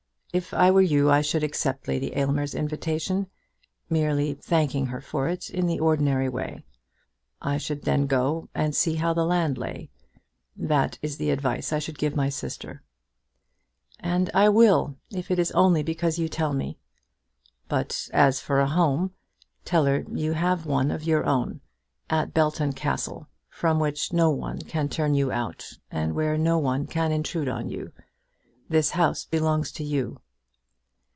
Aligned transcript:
If 0.33 0.53
I 0.53 0.71
were 0.71 0.81
you 0.81 1.09
I 1.11 1.19
should 1.19 1.43
accept 1.43 1.89
Lady 1.89 2.15
Aylmer's 2.15 2.55
invitation, 2.55 3.27
merely 3.89 4.33
thanking 4.33 4.85
her 4.85 5.01
for 5.01 5.27
it 5.27 5.49
in 5.49 5.65
the 5.67 5.81
ordinary 5.81 6.29
way. 6.29 6.63
I 7.41 7.57
should 7.57 7.81
then 7.83 8.07
go 8.07 8.47
and 8.55 8.73
see 8.73 8.95
how 8.95 9.13
the 9.13 9.25
land 9.25 9.57
lay. 9.57 9.89
That 10.55 10.97
is 11.01 11.17
the 11.17 11.31
advice 11.31 11.73
I 11.73 11.79
should 11.79 11.97
give 11.99 12.15
my 12.15 12.29
sister." 12.29 12.81
"And 13.99 14.29
I 14.33 14.47
will, 14.47 14.95
if 15.11 15.31
it 15.31 15.37
is 15.37 15.51
only 15.51 15.83
because 15.83 16.17
you 16.17 16.29
tell 16.29 16.53
me. 16.53 16.77
"But 17.67 18.07
as 18.13 18.39
for 18.39 18.61
a 18.61 18.69
home, 18.69 19.11
tell 19.65 19.83
her 19.83 20.05
you 20.09 20.31
have 20.31 20.65
one 20.65 20.91
of 20.91 21.03
your 21.03 21.25
own, 21.25 21.59
at 22.09 22.33
Belton 22.33 22.71
Castle, 22.71 23.27
from 23.49 23.79
which 23.79 24.13
no 24.13 24.29
one 24.29 24.59
can 24.59 24.87
turn 24.87 25.13
you 25.13 25.29
out, 25.29 25.73
and 25.91 26.15
where 26.15 26.37
no 26.37 26.57
one 26.57 26.87
can 26.87 27.11
intrude 27.11 27.49
on 27.49 27.67
you. 27.67 27.91
This 28.69 28.91
house 28.91 29.25
belongs 29.25 29.73
to 29.73 29.83
you." 29.83 30.21